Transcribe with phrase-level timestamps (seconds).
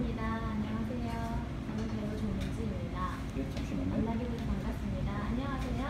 [0.00, 0.22] 반갑습니다.
[0.24, 1.46] 안녕하세요.
[1.68, 3.16] 저는 배우 조민지입니다.
[3.36, 3.90] 네, 잠시만요.
[3.90, 5.12] 만나기보다 반갑습니다.
[5.12, 5.88] 안녕하세요.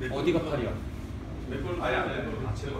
[0.00, 0.50] 네, 어디가 네.
[0.50, 0.74] 팔이야?
[1.50, 1.82] 몇 번?
[1.82, 2.46] 아니, 아니, 아니.
[2.46, 2.76] 아, 제가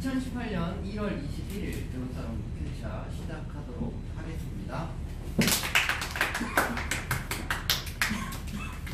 [0.00, 4.88] (2018년 1월 21일) 배우사람 퀴즈샷 시작하도록 하겠습니다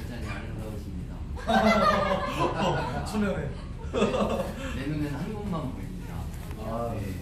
[0.03, 1.15] 여전히 아름다우십니다
[3.11, 3.51] 초면에
[3.93, 6.15] 내 눈에는 한 곳만 보입니다
[6.59, 6.95] 아.
[6.95, 7.15] 네.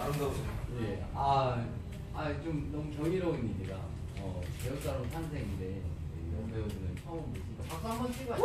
[0.00, 0.44] 아름다우세요
[0.80, 1.64] 예, 아,
[2.14, 3.76] 아, 좀 너무 경이로운 일이라
[4.18, 8.34] 어, 배우사람 탄생인데 이 여배우들은 처음 보시고 박수 한번 치고.
[8.34, 8.38] 아,